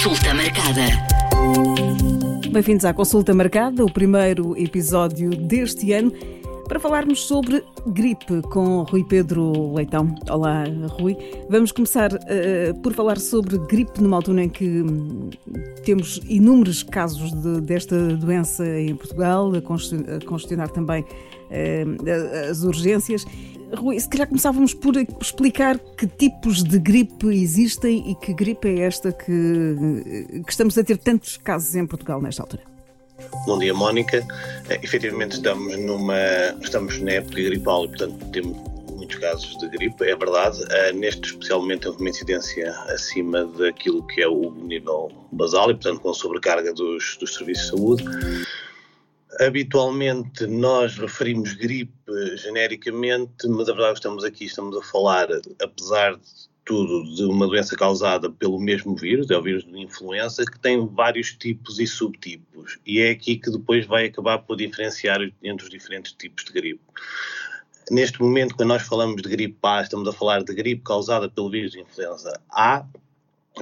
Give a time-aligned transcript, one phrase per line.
[0.00, 0.86] Consulta marcada.
[2.52, 6.12] Bem-vindos à Consulta Marcada, o primeiro episódio deste ano,
[6.68, 10.14] para falarmos sobre gripe com Rui Pedro Leitão.
[10.30, 10.62] Olá,
[11.00, 11.16] Rui.
[11.50, 15.30] Vamos começar uh, por falar sobre gripe numa altura em que hum,
[15.84, 23.26] temos inúmeros casos de, desta doença em Portugal, a congestionar também uh, as urgências.
[23.74, 28.80] Rui, se calhar começávamos por explicar que tipos de gripe existem e que gripe é
[28.80, 29.24] esta que,
[30.44, 32.62] que estamos a ter tantos casos em Portugal nesta altura.
[33.46, 34.26] Bom dia, Mónica.
[34.68, 36.16] É, efetivamente estamos numa
[36.62, 38.56] estamos na época gripal e, portanto, temos
[38.94, 40.62] muitos casos de gripe, é verdade.
[40.62, 46.00] Uh, neste, especialmente, temos uma incidência acima daquilo que é o nível basal e, portanto,
[46.00, 48.04] com sobrecarga dos, dos serviços de saúde.
[49.40, 51.92] Habitualmente nós referimos gripe
[52.36, 55.28] genericamente, mas a verdade é que estamos aqui, estamos a falar,
[55.62, 60.44] apesar de tudo, de uma doença causada pelo mesmo vírus, é o vírus de influenza,
[60.44, 62.78] que tem vários tipos e subtipos.
[62.84, 66.82] E é aqui que depois vai acabar por diferenciar entre os diferentes tipos de gripe.
[67.90, 71.48] Neste momento, quando nós falamos de gripe A, estamos a falar de gripe causada pelo
[71.48, 72.84] vírus de influenza A,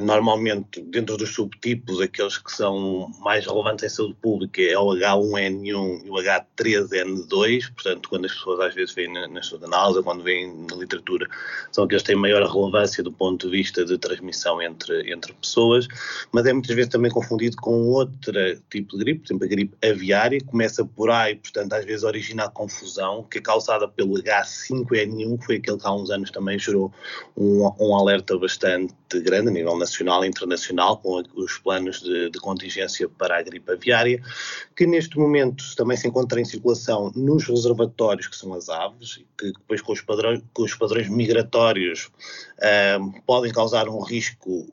[0.00, 6.02] normalmente dentro dos subtipos, aqueles que são mais relevantes em saúde pública é o H1N1
[6.04, 10.66] e o H3N2, portanto, quando as pessoas às vezes veem nas suas análises, quando veem
[10.68, 11.26] na literatura,
[11.72, 15.88] são aqueles que têm maior relevância do ponto de vista de transmissão entre, entre pessoas,
[16.32, 18.32] mas é muitas vezes também confundido com outro
[18.70, 22.04] tipo de gripe, por exemplo, a gripe aviária, começa por A e, portanto, às vezes
[22.04, 26.30] origina a confusão, que é causada pelo H5N1, que foi aquele que há uns anos
[26.30, 26.92] também gerou
[27.36, 32.30] um, um alerta bastante grande a nível nacional nacional e internacional, com os planos de,
[32.30, 34.20] de, contingência para a gripe aviária,
[34.74, 39.52] que neste momento também se encontra em circulação nos reservatórios, que são as aves, que
[39.52, 42.10] depois com os padrões, com os padrões migratórios
[43.00, 44.66] um, podem causar um risco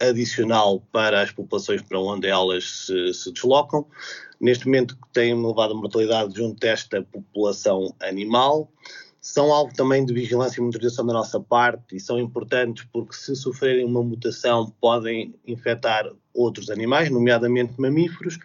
[0.00, 3.86] adicional para as populações para onde elas se, se deslocam.
[4.40, 8.70] Neste momento tem elevada mortalidade junto desta população animal
[9.32, 13.36] são algo também de vigilância e monitorização da nossa parte e são importantes porque se
[13.36, 18.38] sofrerem uma mutação podem infectar outros animais, nomeadamente mamíferos,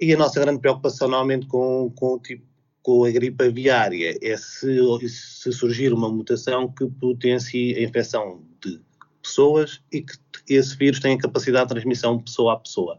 [0.00, 2.44] e a nossa grande preocupação normalmente com, com o tipo
[2.82, 4.76] com a gripe aviária é se,
[5.08, 8.78] se surgir uma mutação que potencie a infecção de
[9.22, 10.18] pessoas e que
[10.50, 12.98] esse vírus tem a capacidade de transmissão pessoa a pessoa.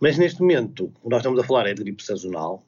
[0.00, 2.62] Mas neste momento, o que nós estamos a falar é de gripe sazonal,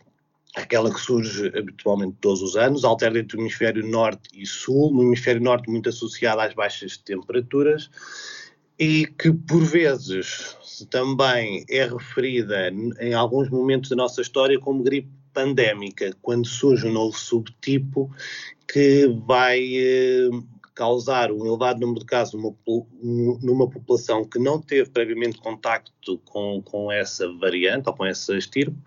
[0.59, 5.03] aquela que surge habitualmente todos os anos, alterna entre o hemisfério norte e sul, no
[5.03, 7.91] hemisfério norte muito associada às baixas temperaturas,
[8.79, 10.57] e que por vezes
[10.91, 12.71] também é referida
[13.01, 18.11] em alguns momentos da nossa história como gripe pandémica, quando surge um novo subtipo
[18.67, 20.31] que vai eh,
[20.75, 22.55] causar um elevado número de casos numa,
[23.43, 28.79] numa população que não teve previamente contacto com, com essa variante ou com essa estirpe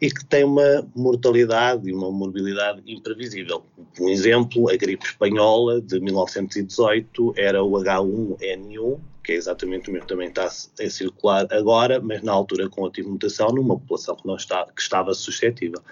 [0.00, 3.62] e que tem uma mortalidade e uma morbilidade imprevisível.
[4.00, 10.06] Um exemplo, a gripe espanhola de 1918 era o H1N1, que é exatamente o mesmo
[10.06, 14.36] também está a circular agora, mas na altura com a mutação numa população que, não
[14.36, 15.82] está, que estava suscetível.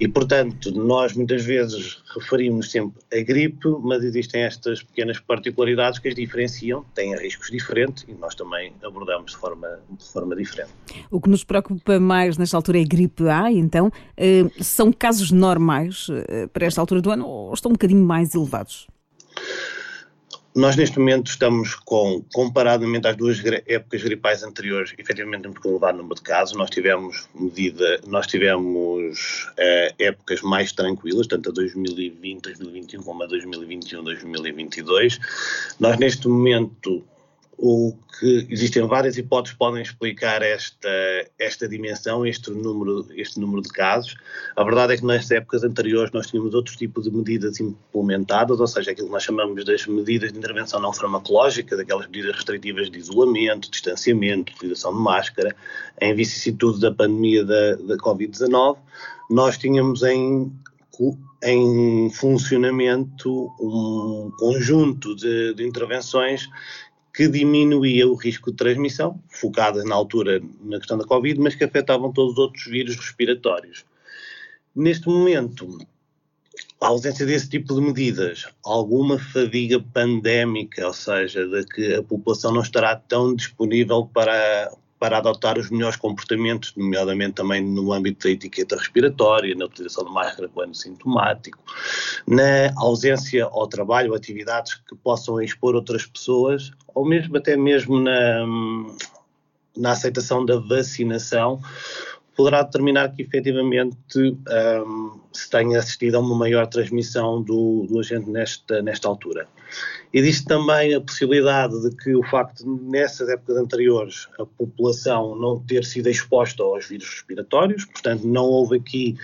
[0.00, 6.08] E, portanto, nós muitas vezes referimos sempre a gripe, mas existem estas pequenas particularidades que
[6.08, 10.72] as diferenciam, têm riscos diferentes e nós também abordamos de forma, de forma diferente.
[11.08, 13.92] O que nos preocupa mais nesta altura é a gripe A, então.
[14.16, 18.34] Eh, são casos normais eh, para esta altura do ano ou estão um bocadinho mais
[18.34, 18.88] elevados?
[20.56, 25.98] Nós, neste momento, estamos com, comparadamente às duas épocas gripais anteriores, efetivamente um pouco elevado
[25.98, 26.56] número de casos.
[26.56, 33.26] Nós tivemos medida, nós tivemos eh, épocas mais tranquilas, tanto a 2020, 2021 como a
[33.26, 35.20] 2021, 2022.
[35.78, 37.04] Nós, neste momento,
[37.58, 40.88] o que existem várias hipóteses que podem explicar esta,
[41.38, 44.14] esta dimensão, este número, este número de casos.
[44.54, 48.66] A verdade é que nas épocas anteriores nós tínhamos outros tipos de medidas implementadas, ou
[48.66, 52.98] seja, aquilo que nós chamamos das medidas de intervenção não farmacológica, daquelas medidas restritivas de
[52.98, 55.56] isolamento, distanciamento, utilização de máscara,
[56.00, 58.76] em vicissitude da pandemia da, da Covid-19,
[59.30, 60.52] nós tínhamos em
[61.42, 66.48] em funcionamento um conjunto de, de intervenções
[67.16, 71.64] que diminuía o risco de transmissão, focada na altura na questão da Covid, mas que
[71.64, 73.86] afetavam todos os outros vírus respiratórios.
[74.74, 75.78] Neste momento,
[76.78, 82.52] a ausência desse tipo de medidas, alguma fadiga pandémica, ou seja, de que a população
[82.52, 88.32] não estará tão disponível para, para adotar os melhores comportamentos, nomeadamente também no âmbito da
[88.32, 91.58] etiqueta respiratória, na utilização de máscara quando sintomático,
[92.26, 98.46] na ausência ao trabalho, atividades que possam expor outras pessoas, ou mesmo até mesmo na,
[99.76, 101.60] na aceitação da vacinação
[102.36, 108.28] poderá determinar que efetivamente um, se tenha assistido a uma maior transmissão do, do agente
[108.28, 109.48] nesta, nesta altura.
[110.12, 115.58] Existe também a possibilidade de que o facto de, nessas épocas anteriores, a população não
[115.60, 119.16] ter sido exposta aos vírus respiratórios, portanto, não houve aqui,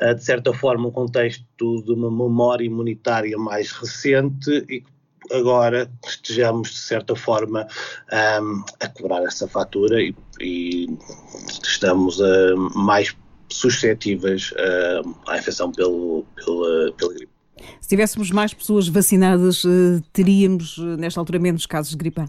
[0.00, 1.44] uh, de certa forma, um contexto
[1.82, 4.99] de uma memória imunitária mais recente e que
[5.32, 7.66] agora estejamos, de certa forma,
[8.42, 10.86] um, a cobrar essa fatura e, e
[11.62, 13.16] estamos uh, mais
[13.48, 17.32] suscetíveis uh, à infecção pelo, pela, pela gripe.
[17.80, 22.24] Se tivéssemos mais pessoas vacinadas, uh, teríamos, nesta altura, menos casos de gripe?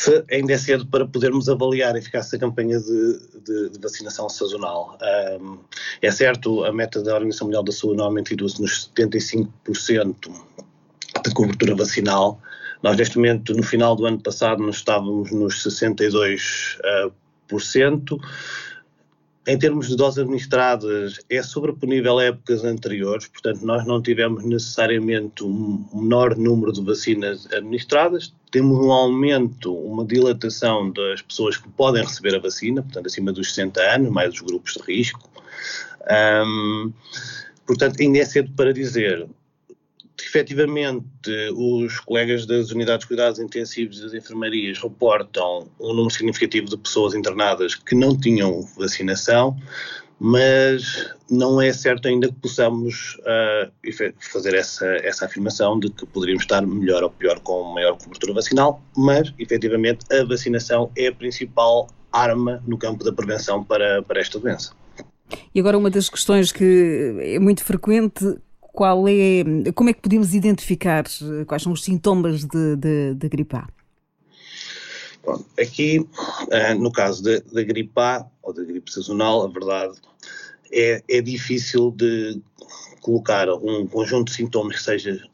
[0.00, 4.30] Se ainda é cedo para podermos avaliar a eficácia da campanha de, de, de vacinação
[4.30, 4.96] sazonal.
[5.38, 5.58] Um,
[6.00, 10.32] é certo, a meta da Organização Mundial da Saúde normalmente reduz nos 75%
[11.28, 12.40] de cobertura vacinal.
[12.82, 16.38] Nós, neste momento, no final do ano passado, nós estávamos nos 62%.
[17.06, 18.20] Uh, cento.
[19.46, 25.42] Em termos de doses administradas, é sobreponível a épocas anteriores, portanto, nós não tivemos necessariamente
[25.42, 32.04] um menor número de vacinas administradas, temos um aumento, uma dilatação das pessoas que podem
[32.04, 35.28] receber a vacina, portanto, acima dos 60 anos, mais os grupos de risco.
[36.46, 36.92] Um,
[37.66, 39.26] portanto, ainda é cedo para dizer
[40.30, 41.06] efetivamente
[41.54, 46.76] os colegas das unidades de cuidados intensivos e das enfermarias reportam um número significativo de
[46.76, 49.56] pessoas internadas que não tinham vacinação,
[50.18, 53.72] mas não é certo ainda que possamos uh,
[54.20, 58.80] fazer essa, essa afirmação de que poderíamos estar melhor ou pior com maior cobertura vacinal,
[58.96, 64.38] mas efetivamente a vacinação é a principal arma no campo da prevenção para, para esta
[64.38, 64.72] doença.
[65.54, 68.36] E agora uma das questões que é muito frequente,
[68.72, 69.44] qual é,
[69.74, 73.68] como é que podemos identificar eh, quais são os sintomas de, de, de gripe A?
[75.24, 79.94] Bom, aqui, uh, no caso da gripe A ou da gripe sazonal, a verdade
[80.72, 82.40] é, é difícil de
[83.00, 85.29] colocar um conjunto de sintomas que seja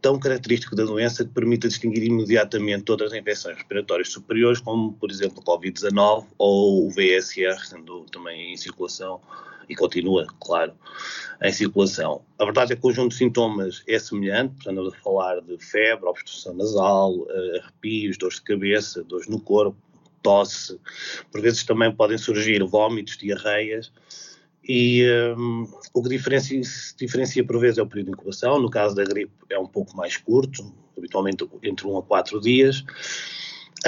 [0.00, 5.10] tão característico da doença que permita distinguir imediatamente todas as infecções respiratórias superiores, como, por
[5.10, 9.20] exemplo, o Covid-19 ou o VSR, sendo também em circulação
[9.68, 10.72] e continua, claro,
[11.42, 12.22] em circulação.
[12.38, 16.06] A verdade é que o conjunto de sintomas é semelhante, portanto, a falar de febre,
[16.06, 19.76] obstrução nasal, eh, arrepios, dores de cabeça, dores no corpo,
[20.22, 20.78] tosse,
[21.30, 23.92] por vezes também podem surgir vômitos, diarreias,
[24.68, 25.04] e
[25.36, 26.60] um, o que diferencia,
[26.98, 29.96] diferencia por vezes é o período de incubação, no caso da gripe é um pouco
[29.96, 32.84] mais curto, habitualmente entre 1 a 4 dias,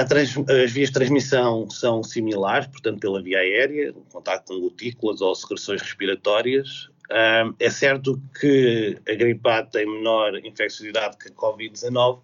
[0.09, 5.35] Trans, as vias de transmissão são similares, portanto, pela via aérea, contato com gotículas ou
[5.35, 6.89] secreções respiratórias.
[7.11, 12.21] Um, é certo que a gripe A tem menor infecciosidade que a Covid-19,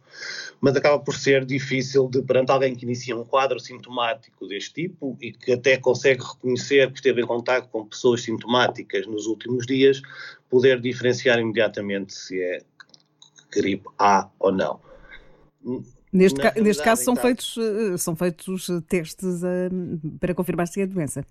[0.60, 5.18] mas acaba por ser difícil de, perante alguém que inicia um quadro sintomático deste tipo
[5.20, 10.00] e que até consegue reconhecer que esteve em contato com pessoas sintomáticas nos últimos dias,
[10.48, 12.62] poder diferenciar imediatamente se é
[13.50, 14.80] gripe A ou não
[16.12, 20.80] Neste, ca neste caso são feitos, eh, são feitos eh, testes uh, para confirmar se
[20.80, 21.26] é doença.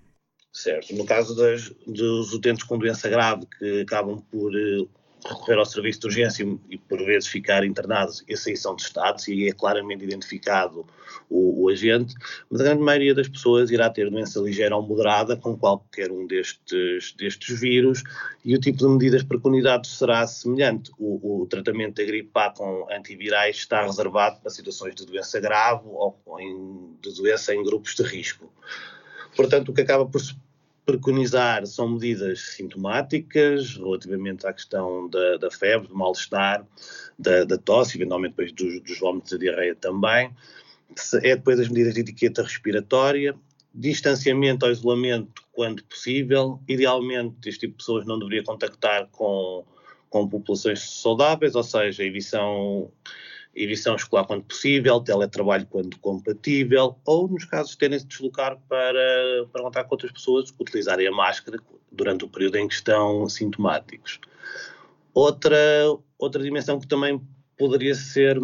[0.56, 0.96] Certo.
[0.96, 4.90] No caso das, dos utentes com doença grave que acabam por uh,
[5.28, 9.50] recorrer ao serviço de urgência e por vezes ficar internados, esses aí são testados e
[9.50, 10.88] é claramente identificado
[11.30, 12.16] o, o, agente,
[12.50, 16.26] mas a grande maioria das pessoas irá ter doença ligeira ou moderada com qualquer um
[16.26, 18.02] destes, destes vírus
[18.46, 20.90] e o tipo de medidas preconizadas será semelhante.
[20.98, 25.84] O, o tratamento da gripe A com antivirais está reservado para situações de doença grave
[25.86, 28.55] ou em, de doença em grupos de risco.
[29.36, 30.36] Portanto, o que acaba por se
[30.86, 36.66] preconizar são medidas sintomáticas relativamente à questão da, da febre, do mal-estar,
[37.18, 40.32] da, da, tosse, eventualmente depois dos, dos vômitos e diarreia também.
[41.24, 43.36] É depois as medidas de etiqueta respiratória,
[43.74, 46.60] distanciamento ou isolamento quando possível.
[46.68, 49.66] Idealmente, este tipo de pessoas não deveria contactar com,
[50.10, 52.92] com populações saudáveis, ou seja, edição
[53.56, 59.48] edição escolar quando possível, teletrabalho quando compatível, ou nos casos de terem de deslocar para,
[59.52, 61.58] para contar com outras pessoas, utilizarem a máscara
[61.92, 64.20] durante o período em que estão sintomáticos.
[65.14, 65.58] Outra,
[66.20, 67.22] outra dimensão que também
[67.58, 68.38] poderia ser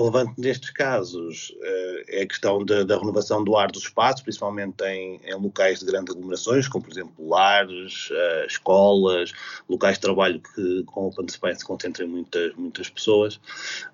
[0.00, 4.82] relevante nestes casos uh, é a questão da, da, renovação do ar dos espaços, principalmente
[4.84, 9.32] em, em, locais de grandes aglomerações, como por exemplo lares, uh, escolas,
[9.68, 13.38] locais de trabalho que com open se concentrem muitas, muitas pessoas.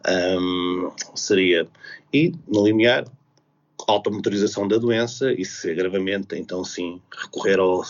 [0.09, 1.67] Um, seria.
[2.13, 3.05] E, no limiar,
[3.87, 7.83] automonitorização da doença e, se agravamento, então sim, recorrer ao,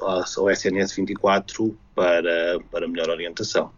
[0.00, 3.70] ao SNS 24 para, para melhor orientação.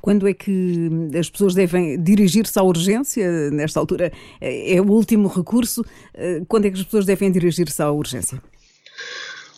[0.00, 3.50] Quando é que as pessoas devem dirigir-se à urgência?
[3.50, 5.84] Nesta altura é o último recurso.
[6.46, 8.42] Quando é que as pessoas devem dirigir-se à urgência?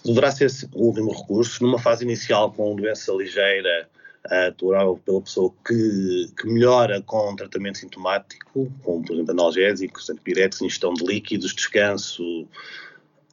[0.04, 1.62] Deverá ser o último recurso.
[1.62, 3.88] Numa fase inicial com doença ligeira,
[4.24, 10.94] aturável pela pessoa que, que, melhora com tratamento sintomático, como por exemplo analgésicos, antipiréticos, ingestão
[10.94, 12.46] de líquidos, descanso,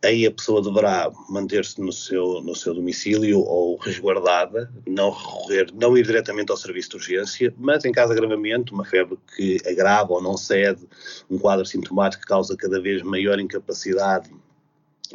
[0.03, 5.97] aí a pessoa deverá manter-se no seu, no seu domicílio ou resguardada, não recorrer, não
[5.97, 10.13] ir diretamente ao serviço de urgência, mas em caso de agravamento, uma febre que agrava
[10.13, 10.87] ou não cede,
[11.29, 14.29] um quadro sintomático que causa cada vez maior incapacidade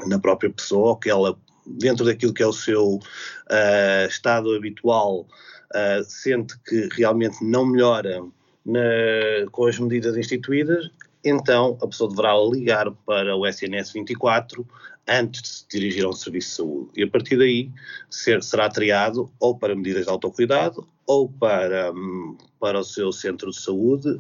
[0.07, 5.21] na própria pessoa, ou que ela, dentro daquilo que é o seu uh, estado habitual,
[5.21, 8.23] uh, sente que realmente não melhora
[8.65, 8.81] na,
[9.51, 10.91] com as medidas instituídas,
[11.25, 14.67] então a pessoa deverá ligar para o SNS 24
[15.07, 16.91] antes de se dirigir a um serviço de saúde.
[16.97, 17.71] E a partir daí
[18.11, 23.51] ser, será triado ou para medidas de autocuidado ou para, hum, para o seu centro
[23.51, 24.17] de saúde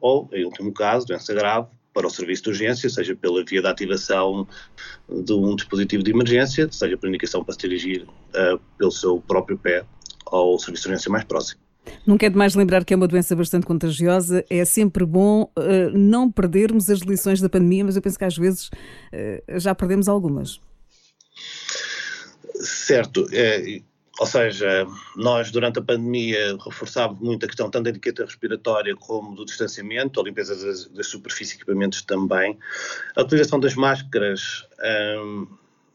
[0.00, 3.70] ou, em último caso, doença grave, para o serviço de urgência, seja pela via da
[3.70, 4.46] ativação
[5.08, 9.56] de um dispositivo de emergência, seja por indicação para se dirigir uh, pelo seu próprio
[9.56, 9.82] pé
[10.26, 11.65] ao serviço de urgência mais próximo.
[12.06, 14.44] Nunca é demais lembrar que é uma doença bastante contagiosa.
[14.48, 18.36] É sempre bom uh, não perdermos as lições da pandemia, mas eu penso que às
[18.36, 20.60] vezes uh, já perdemos algumas.
[22.54, 23.26] Certo.
[23.32, 23.80] É,
[24.18, 29.34] ou seja, nós durante a pandemia reforçámos muito a questão tanto da etiqueta respiratória como
[29.34, 32.58] do distanciamento, a limpeza das, das superfícies e equipamentos também.
[33.14, 34.66] A utilização das máscaras.
[35.20, 35.46] Um,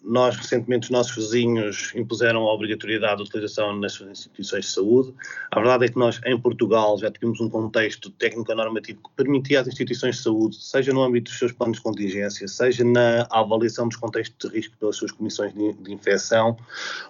[0.04, 5.14] nós, recentemente, os nossos vizinhos impuseram a obrigatoriedade de utilização nas suas instituições de saúde.
[5.52, 9.68] A verdade é que nós, em Portugal, já tínhamos um contexto técnico-normativo que permitia às
[9.68, 13.98] instituições de saúde, seja no âmbito dos seus planos de contingência, seja na avaliação dos
[13.98, 16.58] contextos de risco pelas suas comissões de, de infecção,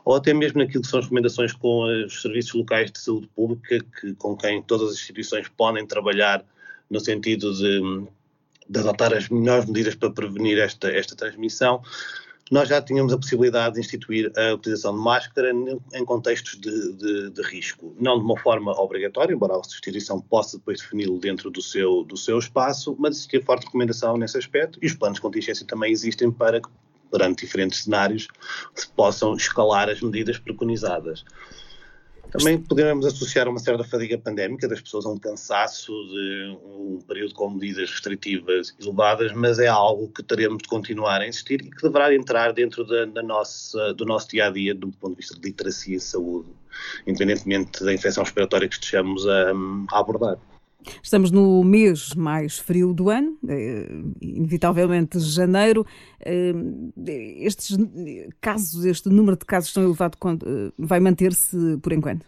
[0.03, 3.79] ou até mesmo naquilo que são as recomendações com os serviços locais de saúde pública,
[4.01, 6.43] que, com quem todas as instituições podem trabalhar
[6.89, 8.05] no sentido de,
[8.69, 11.81] de adotar as melhores medidas para prevenir esta, esta transmissão
[12.51, 15.53] nós já tínhamos a possibilidade de instituir a utilização de máscara
[15.93, 20.57] em contextos de, de, de risco, não de uma forma obrigatória, embora a instituição possa
[20.57, 24.85] depois defini-lo dentro do seu, do seu espaço, mas existia forte recomendação nesse aspecto e
[24.85, 26.67] os planos de contingência também existem para que,
[27.09, 28.27] perante diferentes cenários,
[28.75, 31.23] se possam escalar as medidas preconizadas.
[32.31, 37.33] Também poderemos associar uma certa fadiga pandémica das pessoas a um cansaço de um período
[37.33, 41.81] com medidas restritivas elevadas, mas é algo que teremos de continuar a insistir e que
[41.81, 45.37] deverá entrar dentro da, da nossa, do nosso dia a dia, do ponto de vista
[45.37, 46.49] de literacia e saúde,
[47.05, 49.51] independentemente da infecção respiratória que estejamos a,
[49.91, 50.37] a abordar.
[51.01, 53.89] Estamos no mês mais frio do ano, eh,
[54.21, 55.85] inevitavelmente janeiro.
[56.19, 56.53] Eh,
[57.39, 57.77] estes
[58.39, 62.25] casos, este número de casos tão elevado eh, vai manter-se por enquanto?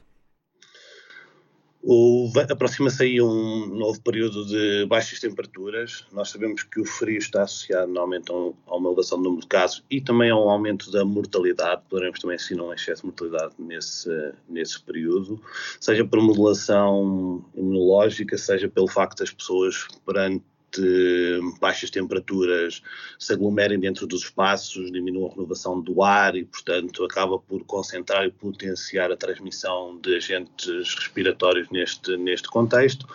[2.50, 6.06] Aproxima-se aí um novo período de baixas temperaturas.
[6.14, 9.84] Nós sabemos que o frio está associado normalmente a uma elevação do número de casos
[9.92, 11.82] e também a um aumento da mortalidade.
[11.90, 15.42] Poderemos também assistir um excesso de mortalidade nesse, nesse período,
[15.78, 20.44] seja por modulação imunológica, seja pelo facto das pessoas perante
[20.76, 22.82] de baixas temperaturas
[23.20, 28.26] se aglomerem dentro dos espaços, diminuam a renovação do ar e, portanto, acaba por concentrar
[28.26, 33.08] e potenciar a transmissão de agentes respiratórios neste, neste contexto.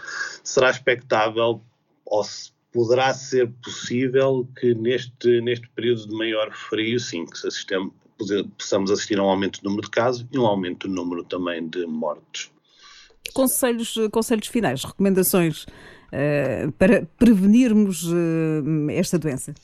[0.43, 1.61] Será expectável
[2.05, 7.47] ou se poderá ser possível que neste, neste período de maior frio, sim, que se
[7.47, 7.93] assistemos,
[8.57, 11.67] possamos assistir a um aumento do número de casos e um aumento do número também
[11.69, 12.51] de mortes.
[13.35, 15.67] Conselhos, conselhos finais, recomendações
[16.79, 19.55] para prevenirmos uh, esta doença?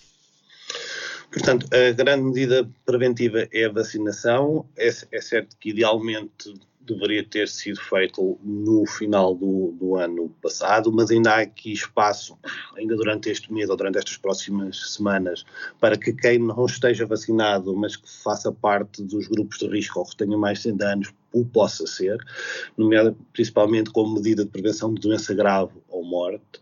[1.30, 4.66] Portanto, a grande medida preventiva é a vacinação.
[4.76, 6.54] É, é certo que idealmente
[6.86, 12.38] deveria ter sido feito no final do, do, ano passado, mas ainda há aqui espaço,
[12.76, 15.44] ainda durante este mês ou durante estas próximas semanas,
[15.80, 20.06] para que quem não esteja vacinado, mas que faça parte dos grupos de risco ou
[20.06, 22.16] que tenha mais de 60 anos, o possa ser,
[22.76, 25.72] nomeado principalmente como medida de prevenção de doença grave
[26.04, 26.61] morte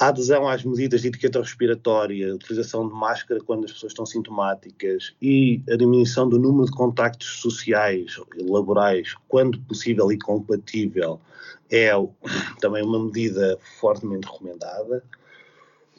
[0.00, 4.06] a adesão às medidas de etiqueta respiratória, a utilização de máscara quando as pessoas estão
[4.06, 11.20] sintomáticas e a diminuição do número de contactos sociais e laborais, quando possível e compatível,
[11.70, 11.90] é
[12.62, 15.04] também uma medida fortemente recomendada.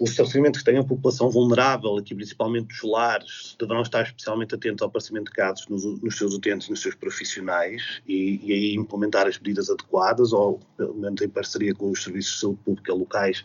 [0.02, 4.88] Os estabelecimentos que tenham população vulnerável, aqui principalmente os lares, deverão estar especialmente atentos ao
[4.88, 9.38] aparecimento de casos nos, nos seus utentes nos seus profissionais e, e, aí implementar as
[9.38, 13.44] medidas adequadas, ou pelo menos em parceria com os serviços de saúde pública locais,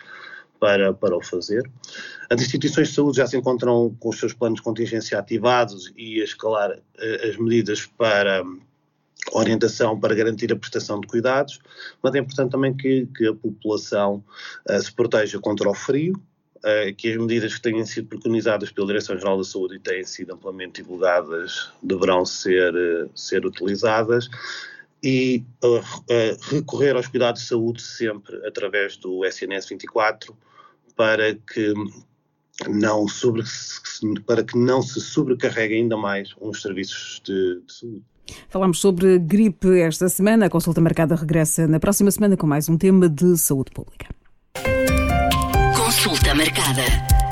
[0.59, 1.71] para, para o fazer.
[2.31, 6.23] As instituições de saúde já se encontram com os seus planos de contingência ativados e
[6.23, 8.43] a escalar uh, as medidas para
[9.33, 11.59] orientação para garantir a prestação de cuidados,
[12.03, 14.25] mas é importante também que, que a população
[14.71, 16.19] uh, se proteja contra o frio,
[16.67, 20.35] uh, que as medidas que tenham sido preconizadas pela Direção-Geral da Saúde e têm sido
[20.35, 24.29] amplamente divulgadas deverão ser, uh, ser utilizadas
[25.03, 25.45] e
[26.51, 30.37] recorrer aos cuidados de saúde sempre através do SNS 24
[30.97, 31.75] para que
[32.69, 33.43] não sobre,
[34.27, 38.03] para que não se sobrecarregue ainda mais os serviços de, de saúde.
[38.49, 40.47] Falamos sobre gripe esta semana.
[40.47, 44.09] A consulta marcada regressa na próxima semana com mais um tema de saúde pública.
[46.37, 47.26] Marcada.